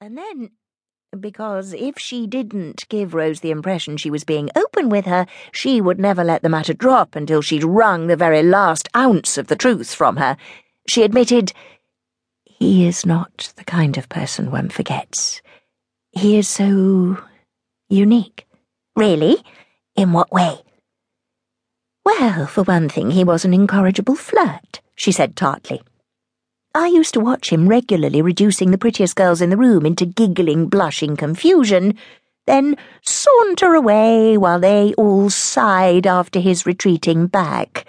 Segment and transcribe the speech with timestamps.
[0.00, 0.50] And then,
[1.18, 5.80] because if she didn't give Rose the impression she was being open with her, she
[5.80, 9.56] would never let the matter drop until she'd wrung the very last ounce of the
[9.56, 10.36] truth from her,
[10.86, 11.52] she admitted,
[12.44, 15.40] He is not the kind of person one forgets.
[16.12, 17.18] He is so
[17.88, 18.46] unique.
[18.94, 19.42] Really?
[19.96, 20.58] In what way?
[22.04, 25.82] Well, for one thing, he was an incorrigible flirt, she said tartly.
[26.76, 30.68] I used to watch him regularly reducing the prettiest girls in the room into giggling,
[30.68, 31.96] blushing confusion,
[32.46, 37.86] then saunter away while they all sighed after his retreating back.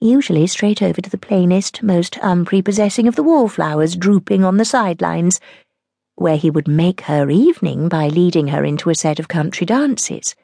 [0.00, 5.38] Usually straight over to the plainest, most unprepossessing of the wallflowers drooping on the sidelines,
[6.16, 10.34] where he would make her evening by leading her into a set of country dances.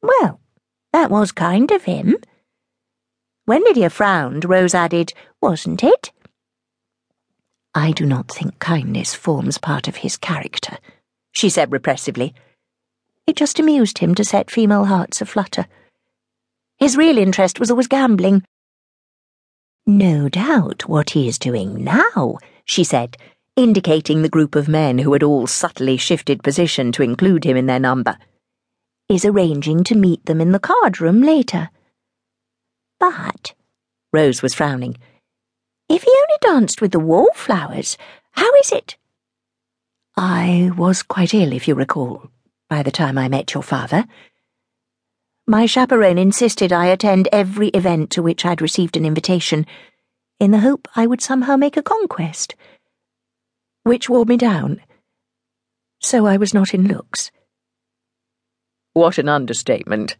[0.00, 0.40] Well,
[0.92, 2.14] that was kind of him.
[3.44, 6.12] When Lydia frowned, Rose added, Wasn't it?
[7.74, 10.78] I do not think kindness forms part of his character,
[11.32, 12.34] she said repressively.
[13.26, 15.66] It just amused him to set female hearts aflutter.
[16.78, 18.42] His real interest was always gambling.
[19.86, 23.16] No doubt what he is doing now, she said,
[23.56, 27.66] indicating the group of men who had all subtly shifted position to include him in
[27.66, 28.16] their number,
[29.08, 31.70] is arranging to meet them in the card room later.
[33.00, 33.54] But,
[34.12, 34.96] Rose was frowning,
[35.88, 37.96] if he only danced with the wallflowers,
[38.32, 38.96] how is it?
[40.16, 42.30] I was quite ill, if you recall,
[42.68, 44.04] by the time I met your father.
[45.46, 49.66] My chaperone insisted I attend every event to which I'd received an invitation,
[50.38, 52.54] in the hope I would somehow make a conquest,
[53.82, 54.80] which wore me down.
[56.00, 57.30] So I was not in looks.
[58.92, 60.16] What an understatement.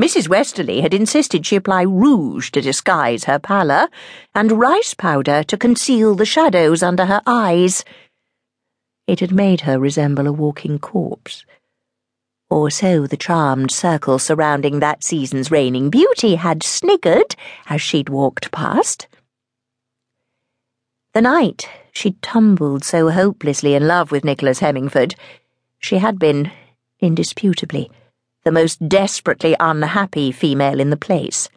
[0.00, 0.28] Mrs.
[0.28, 3.88] Westerly had insisted she apply rouge to disguise her pallor,
[4.32, 7.84] and rice powder to conceal the shadows under her eyes.
[9.08, 11.44] It had made her resemble a walking corpse.
[12.48, 17.34] Or so the charmed circle surrounding that season's reigning beauty had sniggered
[17.66, 19.08] as she'd walked past.
[21.12, 25.16] The night she'd tumbled so hopelessly in love with Nicholas Hemmingford,
[25.80, 26.52] she had been,
[27.00, 27.90] indisputably,
[28.48, 31.50] the most desperately unhappy female in the place.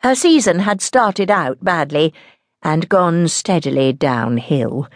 [0.00, 2.12] Her season had started out badly
[2.60, 4.90] and gone steadily downhill.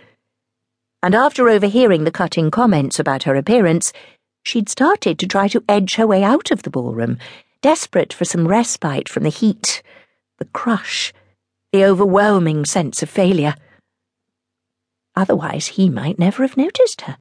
[1.03, 3.95] And after overhearing the cutting comments about her appearance,
[4.43, 7.17] she'd started to try to edge her way out of the ballroom,
[7.63, 9.83] desperate for some respite from the heat,
[10.37, 11.15] the crush,
[11.73, 13.55] the overwhelming sense of failure.
[15.15, 17.17] Otherwise, he might never have noticed her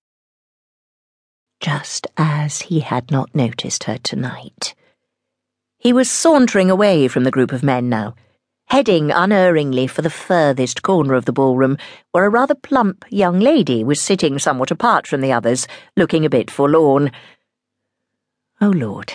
[1.59, 4.75] just as he had not noticed her tonight.
[5.77, 8.15] He was sauntering away from the group of men now,
[8.67, 11.77] heading unerringly for the furthest corner of the ballroom,
[12.11, 16.29] where a rather plump young lady was sitting somewhat apart from the others, looking a
[16.29, 17.11] bit forlorn.
[18.59, 19.13] Oh, Lord,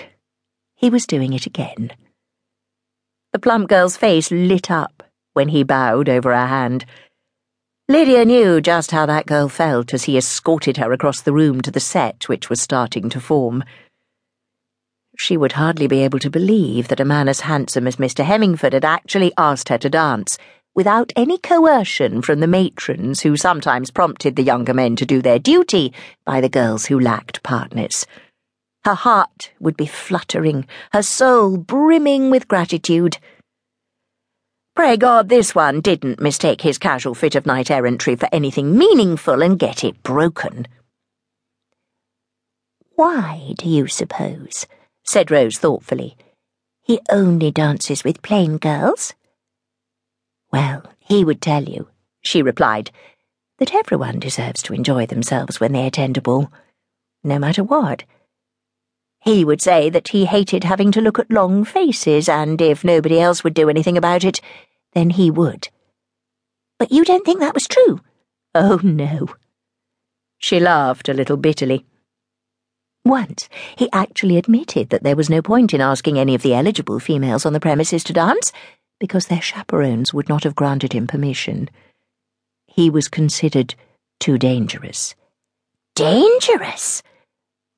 [0.75, 1.93] he was doing it again.
[3.33, 5.03] The plump girl's face lit up
[5.33, 6.85] when he bowed over her hand.
[7.91, 11.73] Lydia knew just how that girl felt as he escorted her across the room to
[11.73, 13.65] the set which was starting to form.
[15.19, 18.25] She would hardly be able to believe that a man as handsome as Mr.
[18.25, 20.39] Hemmingford had actually asked her to dance,
[20.73, 25.41] without any coercion from the matrons who sometimes prompted the younger men to do their
[25.41, 25.93] duty
[26.25, 28.07] by the girls who lacked partners.
[28.85, 33.19] Her heart would be fluttering, her soul brimming with gratitude.
[34.81, 38.79] Pray God oh, this one didn't mistake his casual fit of knight errantry for anything
[38.79, 40.67] meaningful and get it broken.
[42.95, 44.67] Why do you suppose?
[45.05, 46.17] said Rose thoughtfully.
[46.81, 49.13] He only dances with plain girls?
[50.51, 51.89] Well, he would tell you,
[52.23, 52.91] she replied,
[53.59, 56.51] that everyone deserves to enjoy themselves when they attend a ball,
[57.23, 58.05] no matter what.
[59.21, 63.21] He would say that he hated having to look at long faces, and if nobody
[63.21, 64.41] else would do anything about it,
[64.93, 65.69] then he would.
[66.79, 68.01] But you don't think that was true?
[68.55, 69.29] Oh, no.
[70.39, 71.87] She laughed a little bitterly.
[73.05, 76.99] Once, he actually admitted that there was no point in asking any of the eligible
[76.99, 78.53] females on the premises to dance,
[78.99, 81.69] because their chaperones would not have granted him permission.
[82.67, 83.75] He was considered
[84.19, 85.15] too dangerous.
[85.95, 87.03] Dangerous?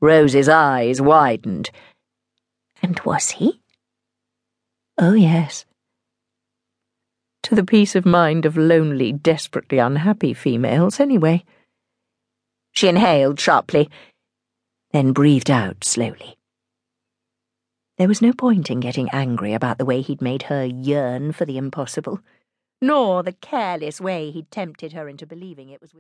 [0.01, 1.71] Rose's eyes widened.
[2.83, 3.61] And was he?
[4.99, 5.65] Oh, yes
[7.57, 11.45] the peace of mind of lonely, desperately unhappy females, anyway.
[12.73, 13.91] She inhaled sharply,
[14.93, 16.39] then breathed out slowly.
[17.99, 21.45] There was no point in getting angry about the way he'd made her yearn for
[21.45, 22.21] the impossible,
[22.81, 25.91] nor the careless way he'd tempted her into believing it was.